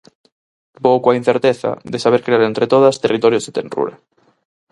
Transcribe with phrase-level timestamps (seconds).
[0.85, 3.95] Vou coa incerteza de saber crear entre todas territorios de tenrura.